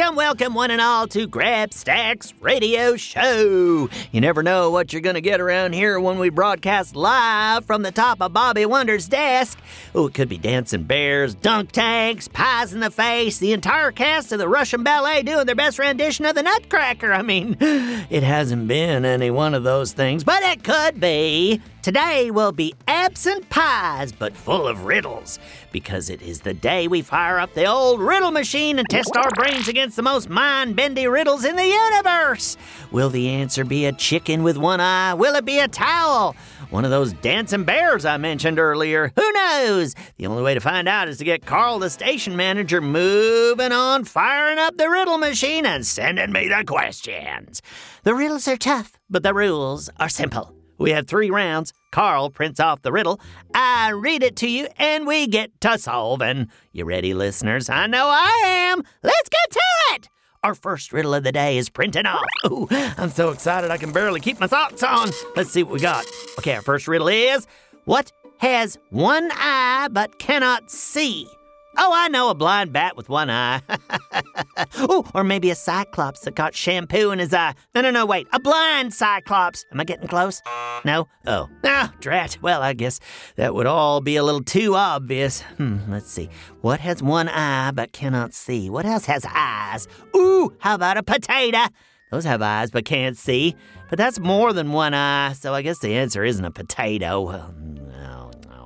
[0.00, 3.90] Welcome, welcome, one and all, to Grabstack's Radio Show.
[4.10, 7.82] You never know what you're going to get around here when we broadcast live from
[7.82, 9.58] the top of Bobby Wonder's desk.
[9.94, 14.32] Oh, it could be dancing bears, dunk tanks, pies in the face, the entire cast
[14.32, 17.12] of the Russian Ballet doing their best rendition of the Nutcracker.
[17.12, 21.60] I mean, it hasn't been any one of those things, but it could be.
[21.82, 25.38] Today will be absent pies, but full of riddles,
[25.72, 29.30] because it is the day we fire up the old riddle machine and test our
[29.30, 32.58] brains against the most mind bendy riddles in the universe.
[32.90, 35.14] Will the answer be a chicken with one eye?
[35.14, 36.36] Will it be a towel?
[36.68, 39.10] One of those dancing bears I mentioned earlier?
[39.16, 39.94] Who knows?
[40.18, 44.04] The only way to find out is to get Carl, the station manager, moving on,
[44.04, 47.62] firing up the riddle machine and sending me the questions.
[48.02, 50.59] The riddles are tough, but the rules are simple.
[50.80, 51.74] We have three rounds.
[51.92, 53.20] Carl prints off the riddle.
[53.54, 56.48] I read it to you, and we get to solving.
[56.72, 57.68] You ready, listeners?
[57.68, 58.40] I know I
[58.72, 58.82] am.
[59.02, 59.60] Let's get to
[59.94, 60.08] it.
[60.42, 62.24] Our first riddle of the day is printing off.
[62.46, 65.10] Ooh, I'm so excited I can barely keep my thoughts on.
[65.36, 66.06] Let's see what we got.
[66.38, 67.46] Okay, our first riddle is
[67.84, 71.28] What has one eye but cannot see?
[71.76, 73.62] Oh, I know a blind bat with one eye.
[74.76, 77.54] oh, or maybe a cyclops that got shampoo in his eye.
[77.74, 78.26] No, no, no, wait.
[78.32, 79.64] A blind cyclops.
[79.72, 80.42] Am I getting close?
[80.84, 81.08] No?
[81.26, 81.48] Oh.
[81.64, 82.38] Ah, drat.
[82.42, 82.98] Well, I guess
[83.36, 85.42] that would all be a little too obvious.
[85.58, 86.28] Hmm, let's see.
[86.60, 88.68] What has one eye but cannot see?
[88.68, 89.86] What else has eyes?
[90.16, 91.66] Ooh, how about a potato?
[92.10, 93.54] Those have eyes but can't see.
[93.88, 97.20] But that's more than one eye, so I guess the answer isn't a potato.
[97.22, 98.19] Well, no, no.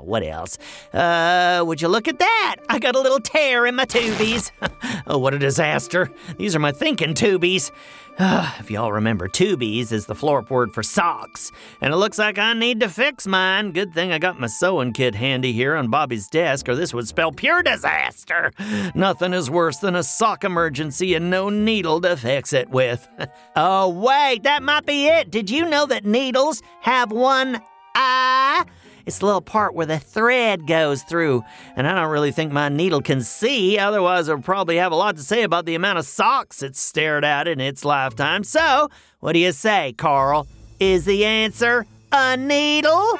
[0.05, 0.58] What else?
[0.92, 2.56] Uh, would you look at that?
[2.69, 4.50] I got a little tear in my tubies.
[5.06, 6.10] oh, what a disaster.
[6.36, 7.70] These are my thinking tubies.
[8.19, 12.52] if y'all remember, tubies is the florp word for socks, and it looks like I
[12.52, 13.72] need to fix mine.
[13.72, 17.08] Good thing I got my sewing kit handy here on Bobby's desk, or this would
[17.08, 18.52] spell pure disaster.
[18.94, 23.09] Nothing is worse than a sock emergency and no needle to fix it with.
[23.56, 25.31] oh, wait, that might be it.
[25.31, 27.60] Did you know that needles have one
[27.97, 28.65] eye?
[29.06, 31.44] It's the little part where the thread goes through,
[31.76, 35.16] and I don't really think my needle can see, otherwise, would probably have a lot
[35.16, 38.44] to say about the amount of socks it's stared at in its lifetime.
[38.44, 38.88] So,
[39.20, 40.47] what do you say, Carl?
[40.81, 43.19] Is the answer a needle?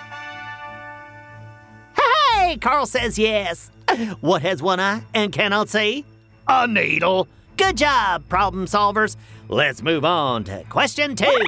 [1.97, 3.71] Hey, Carl says yes.
[4.21, 6.05] What has one eye and cannot see?
[6.49, 7.29] A needle.
[7.57, 9.17] Good job, problem solvers.
[9.49, 11.47] Let's move on to question two.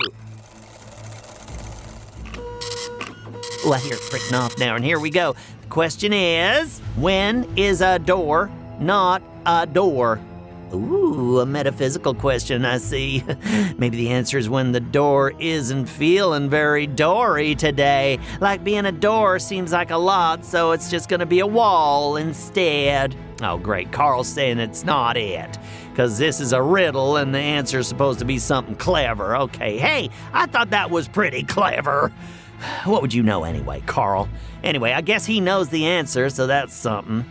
[3.64, 5.34] Oh, I hear it pricking off now, and here we go.
[5.62, 10.20] The question is When is a door not a door?
[10.74, 13.22] Ooh, a metaphysical question, I see.
[13.78, 18.18] Maybe the answer is when the door isn't feeling very dory today.
[18.40, 22.16] Like being a door seems like a lot, so it's just gonna be a wall
[22.16, 23.14] instead.
[23.42, 23.92] Oh, great.
[23.92, 25.58] Carl's saying it's not it.
[25.90, 29.36] Because this is a riddle and the answer is supposed to be something clever.
[29.36, 32.12] Okay, hey, I thought that was pretty clever.
[32.84, 34.28] What would you know anyway, Carl?
[34.62, 37.24] Anyway, I guess he knows the answer, so that's something.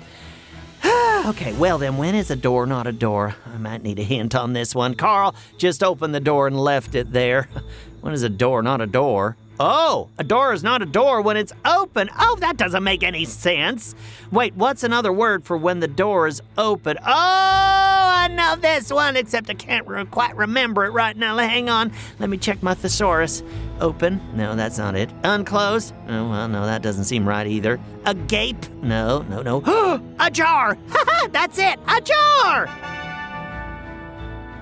[1.25, 3.35] okay, well then, when is a door not a door?
[3.53, 4.95] I might need a hint on this one.
[4.95, 7.49] Carl just opened the door and left it there.
[8.01, 9.35] When is a door not a door?
[9.59, 12.07] Oh, a door is not a door when it's open.
[12.19, 13.95] Oh, that doesn't make any sense.
[14.31, 16.99] Wait, what's another word for when the door is open?
[17.03, 17.64] Oh,
[18.25, 21.37] I know this one, except I can't re- quite remember it right now.
[21.37, 21.91] Hang on.
[22.17, 23.43] Let me check my thesaurus.
[23.79, 24.19] Open?
[24.33, 25.11] No, that's not it.
[25.23, 25.93] Unclosed?
[26.07, 27.79] Oh, well, no, that doesn't seem right either.
[28.07, 28.73] Agape?
[28.81, 29.61] No, no, no.
[30.19, 30.75] Ajar!
[31.31, 31.79] that's it!
[31.87, 32.65] A jar!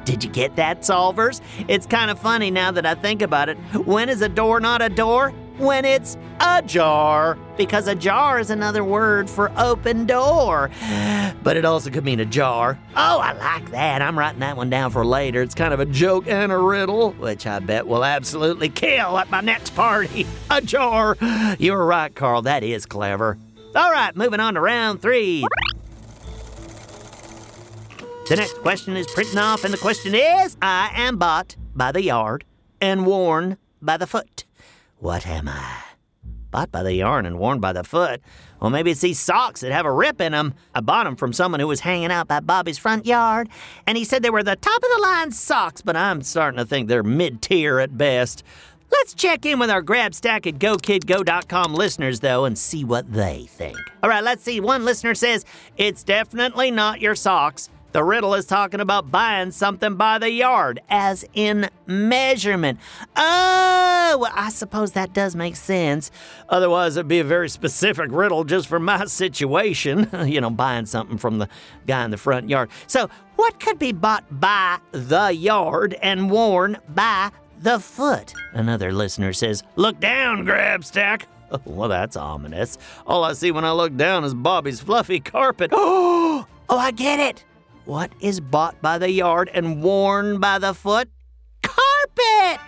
[0.04, 1.40] Did you get that, solvers?
[1.70, 3.56] It's kind of funny now that I think about it.
[3.86, 5.34] When is a door not a door?
[5.58, 7.38] When it's ajar.
[7.58, 10.72] Because ajar is another word for open door.
[11.44, 12.80] But it also could mean a jar.
[12.96, 14.02] Oh, I like that.
[14.02, 15.42] I'm writing that one down for later.
[15.42, 19.30] It's kind of a joke and a riddle, which I bet will absolutely kill at
[19.30, 20.26] my next party.
[20.50, 21.18] A jar.
[21.60, 22.44] You were right, Carl.
[22.44, 23.38] That is clever.
[23.76, 25.44] All right, moving on to round three.
[28.30, 32.02] The next question is printing off, and the question is I am bought by the
[32.04, 32.46] yard
[32.80, 34.46] and worn by the foot.
[35.04, 35.84] What am I?
[36.50, 38.22] Bought by the yarn and worn by the foot.
[38.62, 40.54] Well, maybe it's these socks that have a rip in them.
[40.74, 43.50] I bought them from someone who was hanging out by Bobby's front yard,
[43.86, 46.66] and he said they were the top of the line socks, but I'm starting to
[46.66, 48.46] think they're mid tier at best.
[48.94, 53.78] Let's check in with our GrabStack at GoKidGo.com listeners, though, and see what they think.
[54.04, 54.62] All right, let's see.
[54.62, 55.44] One listener says,
[55.76, 57.70] It's definitely not your socks.
[57.94, 62.80] The riddle is talking about buying something by the yard, as in measurement.
[63.16, 66.10] Oh, well, I suppose that does make sense.
[66.50, 70.10] Otherwise, it'd be a very specific riddle just for my situation.
[70.26, 71.48] you know, buying something from the
[71.86, 72.72] guy in the front yard.
[72.88, 77.30] So, what could be bought by the yard and worn by
[77.60, 78.34] the foot?
[78.54, 81.26] Another listener says, Look down, Grabstack.
[81.66, 82.80] well, that's ominous.
[83.06, 85.70] All I see when I look down is Bobby's fluffy carpet.
[85.72, 87.46] Oh, oh, I get it.
[87.86, 91.10] What is bought by the yard and worn by the foot?
[91.62, 92.62] Carpet!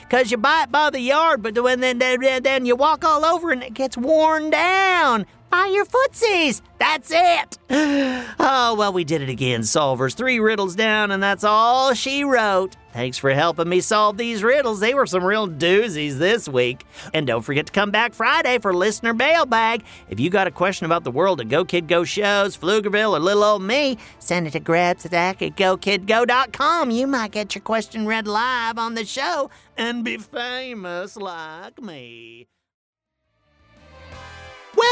[0.00, 3.50] Because you buy it by the yard, but then, then, then you walk all over
[3.50, 6.62] and it gets worn down by your footsies.
[6.78, 7.58] That's it.
[8.44, 10.14] Oh, well, we did it again, solvers.
[10.14, 12.76] Three riddles down, and that's all she wrote.
[12.92, 14.80] Thanks for helping me solve these riddles.
[14.80, 16.84] They were some real doozies this week.
[17.14, 19.84] And don't forget to come back Friday for listener mailbag.
[20.08, 23.20] If you got a question about the world of Go Kid Go shows, Pflugerville, or
[23.20, 26.90] little old me, send it to grabstack at gokidgo.com.
[26.90, 32.48] You might get your question read live on the show and be famous like me.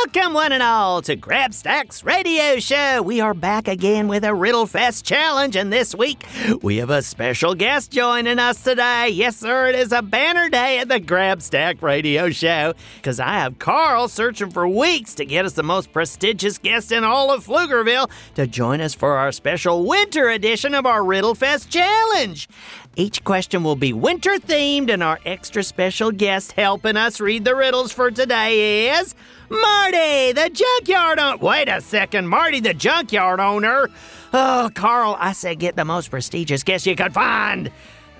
[0.06, 3.02] Welcome, one and all, to Grabstack's radio show.
[3.02, 6.24] We are back again with a Riddle Fest challenge, and this week
[6.62, 9.10] we have a special guest joining us today.
[9.10, 13.58] Yes, sir, it is a banner day at the Grabstack radio show because I have
[13.58, 18.10] Carl searching for weeks to get us the most prestigious guest in all of Pflugerville
[18.36, 22.48] to join us for our special winter edition of our Riddle Fest challenge.
[22.96, 27.54] Each question will be winter themed, and our extra special guest helping us read the
[27.54, 29.14] riddles for today is.
[29.48, 31.36] Marty, the junkyard owner.
[31.38, 33.88] Wait a second, Marty, the junkyard owner.
[34.32, 37.70] Oh, Carl, I said get the most prestigious guest you could find.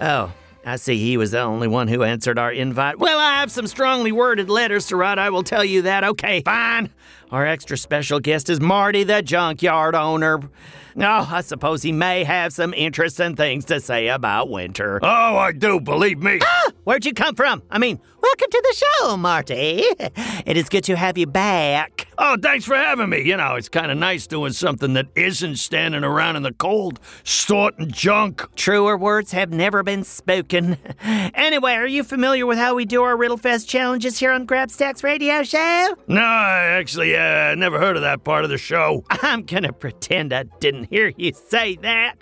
[0.01, 0.33] Oh,
[0.65, 2.99] I see he was the only one who answered our invite.
[2.99, 6.05] Well, I have some strongly worded letters to write, I will tell you that.
[6.05, 6.91] Okay, fine.
[7.33, 10.41] Our extra special guest is Marty, the junkyard owner.
[10.97, 15.01] Oh, I suppose he may have some interesting things to say about winter.
[15.03, 15.07] Oh,
[15.37, 16.39] I do, believe me.
[16.43, 17.63] Ah, where'd you come from?
[17.71, 19.85] I mean, welcome to the show, Marty.
[20.45, 22.09] It is good to have you back.
[22.19, 23.23] Oh, thanks for having me.
[23.23, 26.99] You know, it's kind of nice doing something that isn't standing around in the cold,
[27.23, 28.45] sorting junk.
[28.57, 30.79] Truer words have never been spoken.
[31.03, 35.03] Anyway, are you familiar with how we do our Riddle Fest challenges here on Grabstack's
[35.05, 35.97] radio show?
[36.09, 39.05] No, I actually, uh, never heard of that part of the show.
[39.11, 42.17] I'm gonna pretend I didn't hear you say that.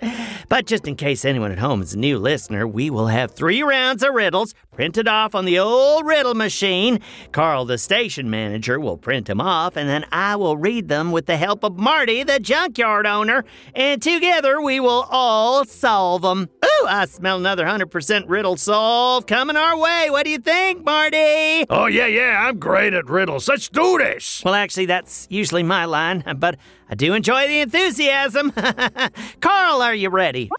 [0.48, 3.62] But just in case anyone at home is a new listener, we will have three
[3.62, 7.00] rounds of riddles printed off on the old riddle machine.
[7.32, 11.26] Carl, the station manager, will print them off, and then I will read them with
[11.26, 13.44] the help of Marty, the junkyard owner,
[13.74, 16.48] and together we will all solve them.
[16.64, 20.10] Ooh, I smell another 100% riddle solve coming our way.
[20.10, 21.66] What do you think, Marty?
[21.68, 23.48] Oh, yeah, yeah, I'm great at riddles.
[23.48, 24.42] Let's do this.
[24.44, 26.56] Well, actually, that's usually my line, but
[26.88, 28.52] I do enjoy the enthusiasm.
[29.40, 30.50] Carl, are you ready?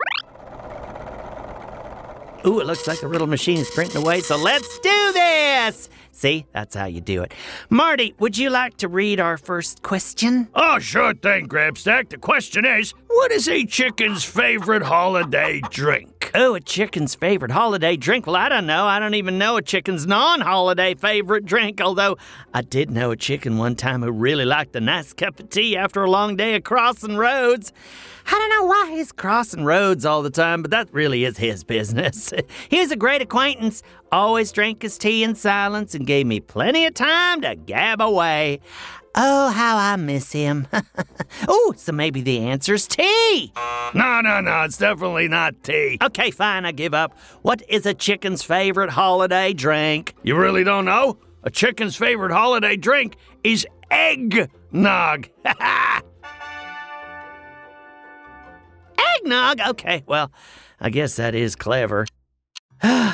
[2.46, 5.90] Ooh, it looks like the riddle machine is printing away, so let's do this!
[6.12, 7.34] See, that's how you do it.
[7.70, 10.48] Marty, would you like to read our first question?
[10.56, 12.10] Oh, sure thing, Grabstack.
[12.10, 16.09] The question is what is a chicken's favorite holiday drink?
[16.36, 18.28] Oh, a chicken's favorite holiday drink?
[18.28, 18.86] Well, I don't know.
[18.86, 22.18] I don't even know a chicken's non holiday favorite drink, although
[22.54, 25.76] I did know a chicken one time who really liked a nice cup of tea
[25.76, 27.74] after a long day of crossing roads.
[28.28, 31.64] I don't know why he's crossing roads all the time, but that really is his
[31.64, 32.32] business.
[32.70, 36.86] he was a great acquaintance, always drank his tea in silence, and gave me plenty
[36.86, 38.60] of time to gab away.
[39.16, 40.68] Oh, how I miss him.
[41.48, 43.52] oh, so maybe the answer's tea.
[43.94, 45.98] No, no, no, it's definitely not tea.
[46.02, 47.18] Okay, fine, I give up.
[47.42, 50.16] What is a chicken's favorite holiday drink?
[50.24, 51.18] You really don't know?
[51.44, 55.30] A chicken's favorite holiday drink is eggnog.
[59.16, 59.60] Eggnog?
[59.70, 60.32] Okay, well,
[60.80, 62.06] I guess that is clever.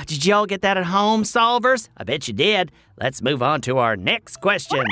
[0.05, 1.89] Did y'all get that at home, solvers?
[1.97, 2.71] I bet you did.
[2.99, 4.85] Let's move on to our next question.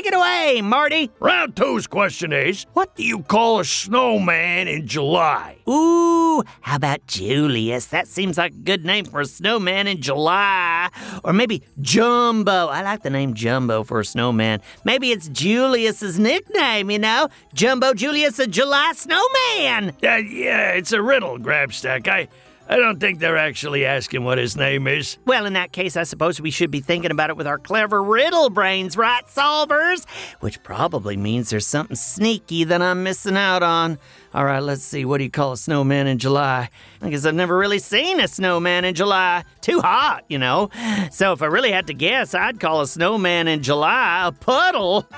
[0.00, 1.10] Take it away, Marty.
[1.20, 5.58] Round two's question is what do you call a snowman in July?
[5.68, 7.84] Ooh, how about Julius?
[7.84, 10.88] That seems like a good name for a snowman in July.
[11.22, 12.68] Or maybe Jumbo.
[12.68, 14.62] I like the name Jumbo for a snowman.
[14.86, 17.28] Maybe it's Julius's nickname, you know?
[17.52, 19.90] Jumbo Julius, a July snowman.
[20.02, 22.08] Uh, yeah, it's a riddle, Grabstack.
[22.08, 22.28] I.
[22.70, 25.18] I don't think they're actually asking what his name is.
[25.26, 28.00] Well, in that case, I suppose we should be thinking about it with our clever
[28.00, 30.08] riddle brains, right, solvers?
[30.38, 33.98] Which probably means there's something sneaky that I'm missing out on.
[34.32, 35.04] All right, let's see.
[35.04, 36.70] What do you call a snowman in July?
[37.02, 39.42] I guess I've never really seen a snowman in July.
[39.62, 40.70] Too hot, you know.
[41.10, 45.08] So if I really had to guess, I'd call a snowman in July a puddle.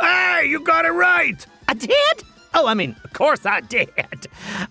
[0.00, 1.46] Hey, you got it right!
[1.68, 2.24] I did?
[2.56, 3.90] Oh, I mean, of course I did.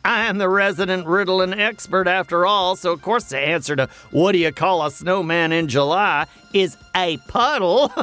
[0.05, 4.31] I am the resident riddling expert after all, so of course the answer to what
[4.31, 7.91] do you call a snowman in July is a puddle.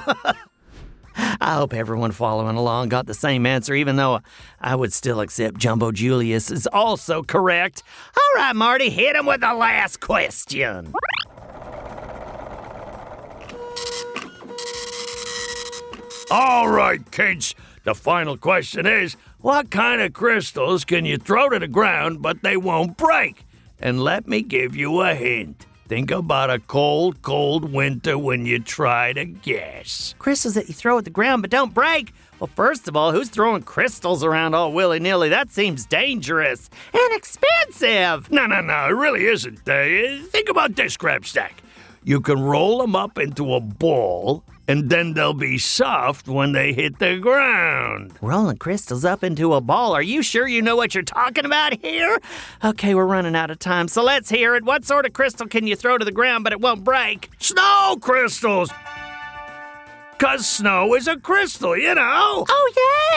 [1.16, 4.20] I hope everyone following along got the same answer, even though
[4.60, 7.82] I would still accept Jumbo Julius is also correct.
[8.16, 10.92] All right, Marty, hit him with the last question.
[16.30, 17.54] All right, kids.
[17.84, 22.42] The final question is what kind of crystals can you throw to the ground but
[22.42, 23.46] they won't break?
[23.80, 25.66] And let me give you a hint.
[25.88, 30.14] Think about a cold, cold winter when you try to guess.
[30.18, 32.12] Crystals that you throw at the ground but don't break.
[32.38, 35.30] Well, first of all, who's throwing crystals around all willy nilly?
[35.30, 38.30] That seems dangerous and expensive.
[38.30, 39.68] No, no, no, it really isn't.
[39.68, 41.52] Uh, think about this, Grabstack.
[42.04, 46.72] You can roll them up into a ball and then they'll be soft when they
[46.72, 48.12] hit the ground.
[48.20, 49.92] Rolling crystals up into a ball.
[49.92, 52.18] Are you sure you know what you're talking about here?
[52.64, 54.64] Okay, we're running out of time, so let's hear it.
[54.64, 57.30] What sort of crystal can you throw to the ground but it won't break?
[57.38, 58.70] Snow crystals!
[60.12, 62.44] Because snow is a crystal, you know.
[62.46, 62.72] Oh,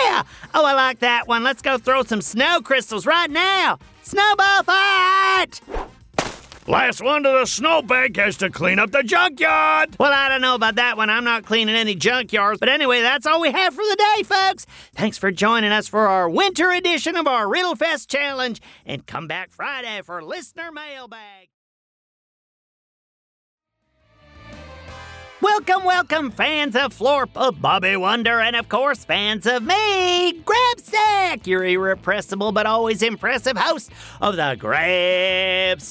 [0.06, 0.24] yeah.
[0.54, 1.44] Oh, I like that one.
[1.44, 3.78] Let's go throw some snow crystals right now.
[4.04, 5.60] Snowball fight!
[6.68, 9.98] Last one to the snowbank has to clean up the junkyard.
[10.00, 11.10] Well, I don't know about that one.
[11.10, 12.60] I'm not cleaning any junkyards.
[12.60, 14.66] But anyway, that's all we have for the day, folks.
[14.94, 18.62] Thanks for joining us for our winter edition of our Riddle Fest Challenge.
[18.86, 21.53] And come back Friday for Listener Mailbag.
[25.44, 31.46] Welcome, welcome, fans of Florp, of Bobby Wonder, and of course, fans of me, Grabstack,
[31.46, 35.84] your irrepressible but always impressive host of the Grabstack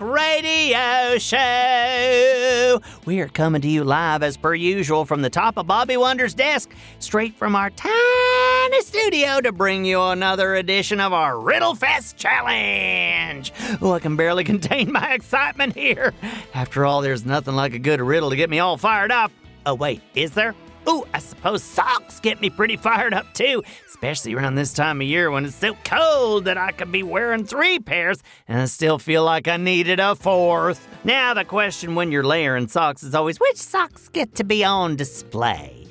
[0.00, 2.80] Radio Show.
[3.04, 6.32] We are coming to you live as per usual from the top of Bobby Wonder's
[6.32, 12.16] desk, straight from our tiny studio to bring you another edition of our Riddle Fest
[12.16, 13.52] Challenge.
[13.82, 16.14] Oh, I can barely contain my excitement here.
[16.54, 19.32] After all, there's nothing like a good riddle to get me all fired up.
[19.66, 20.54] Oh, wait, is there?
[20.88, 25.06] Ooh, I suppose socks get me pretty fired up too, especially around this time of
[25.06, 28.98] year when it's so cold that I could be wearing three pairs and I still
[28.98, 30.88] feel like I needed a fourth.
[31.04, 34.96] Now, the question when you're layering socks is always which socks get to be on
[34.96, 35.86] display?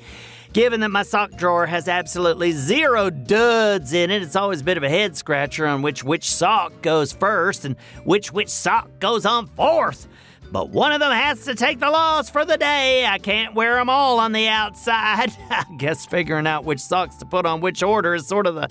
[0.52, 4.76] Given that my sock drawer has absolutely zero duds in it, it's always a bit
[4.76, 9.24] of a head scratcher on which which sock goes first and which which sock goes
[9.24, 10.08] on fourth.
[10.52, 13.06] But one of them has to take the loss for the day.
[13.06, 15.32] I can't wear them all on the outside.
[15.50, 18.68] I guess figuring out which socks to put on which order is sort of the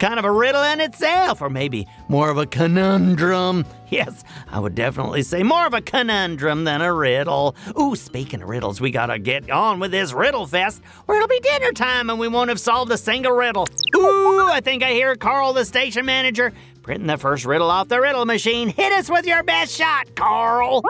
[0.00, 3.64] kind of a riddle in itself, or maybe more of a conundrum.
[3.90, 7.56] Yes, I would definitely say more of a conundrum than a riddle.
[7.76, 11.40] Ooh, speaking of riddles, we gotta get on with this riddle fest, or it'll be
[11.40, 13.66] dinner time and we won't have solved a single riddle.
[13.96, 18.00] Ooh, I think I hear Carl, the station manager, printing the first riddle off the
[18.00, 18.68] riddle machine.
[18.68, 20.84] Hit us with your best shot, Carl.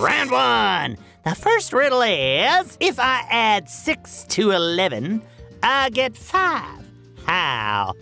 [0.00, 0.96] Round one.
[1.26, 5.22] The first riddle is if I add 6 to 11,
[5.62, 6.86] I get 5.
[7.26, 7.92] How?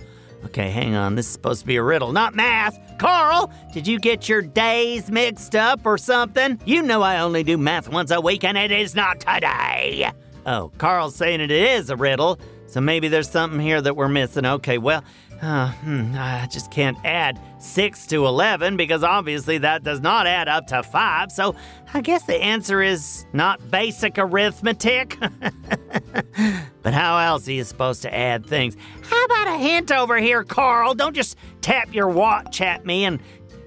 [0.44, 1.16] Okay, hang on.
[1.16, 2.78] This is supposed to be a riddle, not math.
[2.98, 6.60] Carl, did you get your days mixed up or something?
[6.64, 10.08] You know I only do math once a week and it is not today.
[10.46, 12.38] Oh, Carl's saying it is a riddle,
[12.68, 14.46] so maybe there's something here that we're missing.
[14.46, 15.02] Okay, well,
[15.40, 20.48] uh, hmm, I just can't add 6 to 11 because obviously that does not add
[20.48, 21.30] up to 5.
[21.30, 21.54] So
[21.94, 25.16] I guess the answer is not basic arithmetic.
[26.82, 28.76] but how else are you supposed to add things?
[29.02, 30.94] How about a hint over here, Carl?
[30.94, 33.20] Don't just tap your watch at me and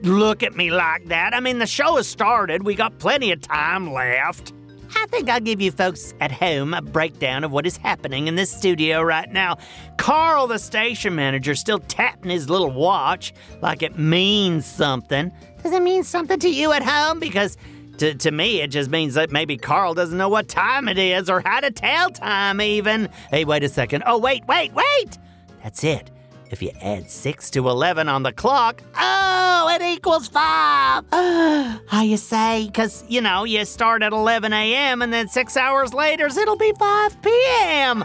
[0.03, 1.33] look at me like that.
[1.33, 4.53] I mean, the show has started, we got plenty of time left.
[4.95, 8.35] I think I'll give you folks at home a breakdown of what is happening in
[8.35, 9.57] this studio right now.
[9.97, 15.31] Carl, the station manager, still tapping his little watch like it means something.
[15.63, 17.19] Does it mean something to you at home?
[17.19, 17.57] Because
[17.97, 21.29] to, to me, it just means that maybe Carl doesn't know what time it is
[21.29, 23.09] or how to tell time, even.
[23.29, 24.03] Hey, wait a second.
[24.07, 25.17] Oh, wait, wait, wait!
[25.63, 26.09] That's it.
[26.51, 31.05] If you add 6 to 11 on the clock, oh, it equals 5.
[31.87, 32.65] How you say?
[32.65, 35.01] Because, you know, you start at 11 a.m.
[35.01, 38.03] and then six hours later, it'll be 5 p.m.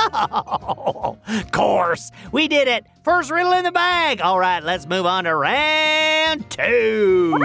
[0.00, 1.16] Oh,
[1.52, 2.86] course, we did it.
[3.04, 4.20] First riddle in the bag.
[4.20, 7.38] All right, let's move on to round two.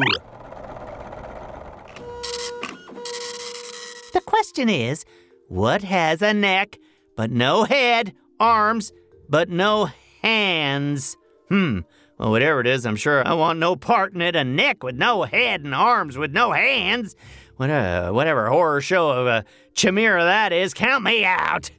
[4.13, 5.05] The question is
[5.49, 6.79] what has a neck
[7.15, 8.91] but no head, arms
[9.29, 9.89] but no
[10.21, 11.17] hands?
[11.49, 11.79] Hmm.
[12.17, 14.35] Well, whatever it is, I'm sure I want no part in it.
[14.35, 17.15] A neck with no head and arms with no hands.
[17.57, 21.71] What, uh, whatever horror show of a chimera that is, count me out.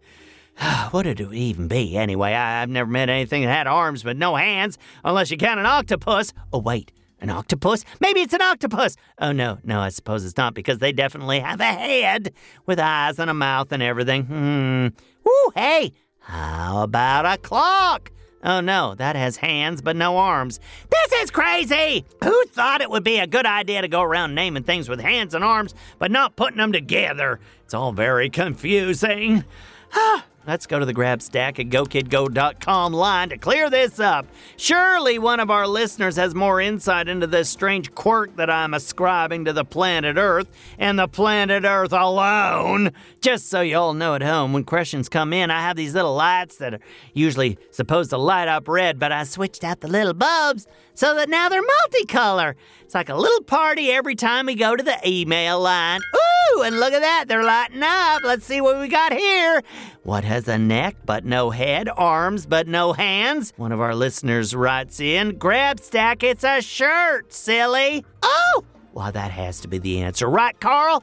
[0.91, 2.33] what would it even be anyway?
[2.33, 5.67] I, I've never met anything that had arms but no hands, unless you count an
[5.67, 6.33] octopus.
[6.53, 6.93] Oh, wait.
[7.21, 7.85] An octopus?
[8.01, 8.97] Maybe it's an octopus.
[9.19, 12.35] Oh, no, no, I suppose it's not because they definitely have a head
[12.67, 14.25] with eyes and a mouth and everything.
[14.25, 14.89] Hmm.
[15.27, 15.93] Ooh, hey,
[16.25, 18.11] how about a clock?
[18.43, 20.61] Oh no, that has hands but no arms.
[20.90, 22.04] This is crazy!
[22.23, 25.35] Who thought it would be a good idea to go around naming things with hands
[25.35, 27.40] and arms but not putting them together?
[27.64, 29.45] It's all very confusing.
[29.97, 34.27] Ah, Let's go to the GrabStack at GoKidGo.com line to clear this up.
[34.59, 39.47] Surely one of our listeners has more insight into this strange quirk that I'm ascribing
[39.47, 40.49] to the planet Earth
[40.79, 42.93] and the planet Earth alone.
[43.23, 46.15] Just so you all know at home, when questions come in, I have these little
[46.15, 46.81] lights that are
[47.15, 51.31] usually supposed to light up red, but I switched out the little bulbs so that
[51.31, 52.55] now they're multicolor.
[52.95, 56.01] It's like a little party every time we go to the email line.
[56.15, 58.23] Ooh, and look at that, they're lighting up.
[58.23, 59.65] Let's see what we got here.
[60.05, 63.53] What has a neck but no head, arms but no hands?
[63.57, 68.05] One of our listeners writes in, Grabstack, it's a shirt, silly.
[68.23, 71.03] Oh, well, that has to be the answer, right, Carl?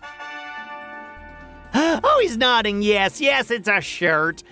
[2.04, 2.82] Oh, he's nodding.
[2.82, 4.44] Yes, yes, it's a shirt.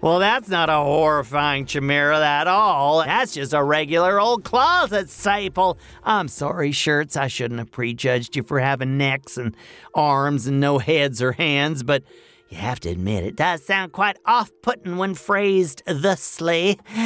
[0.00, 3.04] Well, that's not a horrifying chimera at all.
[3.04, 5.78] That's just a regular old closet staple.
[6.04, 7.16] I'm sorry, shirts.
[7.16, 9.56] I shouldn't have prejudged you for having necks and
[9.94, 12.02] arms and no heads or hands, but
[12.48, 16.78] you have to admit it does sound quite off putting when phrased thusly.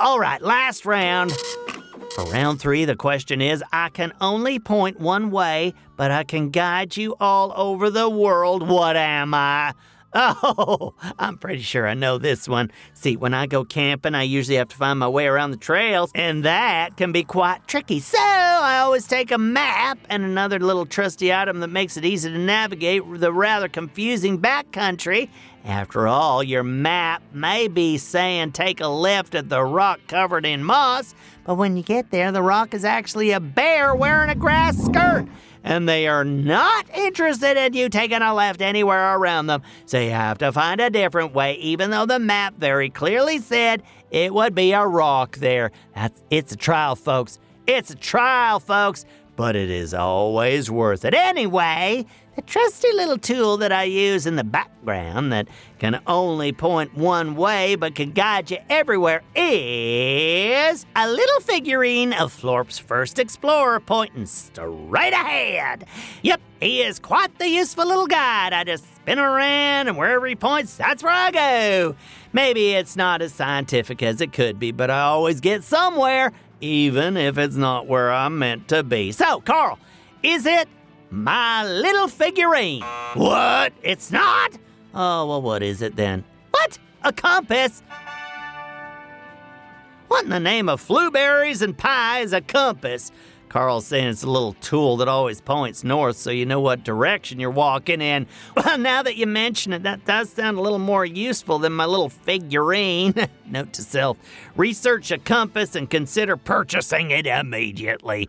[0.00, 1.32] all right, last round.
[2.14, 6.50] For round three, the question is I can only point one way, but I can
[6.50, 8.68] guide you all over the world.
[8.68, 9.72] What am I?
[10.56, 12.70] Oh, I'm pretty sure I know this one.
[12.94, 16.12] See, when I go camping, I usually have to find my way around the trails,
[16.14, 17.98] and that can be quite tricky.
[17.98, 22.30] So I always take a map and another little trusty item that makes it easy
[22.30, 25.28] to navigate the rather confusing backcountry.
[25.64, 30.62] After all, your map may be saying take a left at the rock covered in
[30.62, 34.76] moss, but when you get there, the rock is actually a bear wearing a grass
[34.76, 35.26] skirt
[35.64, 39.62] and they are not interested in you taking a left anywhere around them.
[39.86, 43.82] So you have to find a different way, even though the map very clearly said
[44.10, 45.72] it would be a rock there.
[45.94, 47.40] That's it's a trial, folks.
[47.66, 51.14] It's a trial, folks, but it is always worth it.
[51.14, 56.94] Anyway, the trusty little tool that I use in the background that can only point
[56.94, 63.80] one way but can guide you everywhere is a little figurine of Florp's first explorer
[63.80, 65.86] pointing straight ahead.
[66.22, 68.52] Yep, he is quite the useful little guide.
[68.52, 71.94] I just spin around and wherever he points, that's where I go.
[72.32, 77.16] Maybe it's not as scientific as it could be, but I always get somewhere, even
[77.16, 79.12] if it's not where I'm meant to be.
[79.12, 79.78] So, Carl,
[80.22, 80.68] is it
[81.14, 82.82] my little figurine.
[83.14, 83.72] What?
[83.82, 84.58] It's not?
[84.94, 86.24] Oh, well, what is it then?
[86.50, 86.78] What?
[87.02, 87.82] A compass?
[90.08, 93.12] What in the name of blueberries and pie is a compass?
[93.54, 97.38] Carl's saying it's a little tool that always points north so you know what direction
[97.38, 98.26] you're walking in.
[98.56, 101.84] Well, now that you mention it, that does sound a little more useful than my
[101.84, 103.14] little figurine.
[103.46, 104.18] Note to self
[104.56, 108.28] research a compass and consider purchasing it immediately.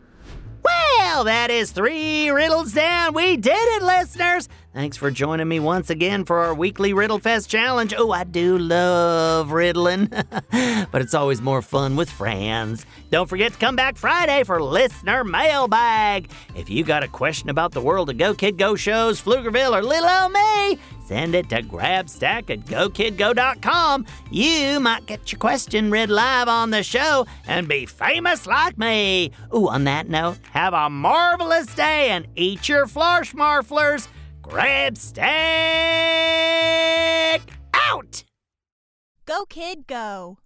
[0.64, 3.16] Well, that is three riddles down.
[3.16, 4.48] We did it, listeners.
[4.76, 7.94] Thanks for joining me once again for our weekly Riddle Fest challenge.
[7.98, 10.08] Oh, I do love riddling,
[10.52, 12.86] but it's always more fun with friends.
[13.10, 16.30] Don't forget to come back Friday for listener mailbag.
[16.58, 19.82] If you got a question about the world of Go Kid Go shows, Pflugerville, or
[19.82, 24.06] little old me, send it to grabstack at gokidgo.com.
[24.30, 29.32] You might get your question read live on the show and be famous like me.
[29.56, 34.10] Ooh, on that note, have a marvelous day and eat your flarsh marflers.
[34.48, 35.24] Grabstack
[37.74, 38.24] out!
[39.26, 40.38] Go, kid, go.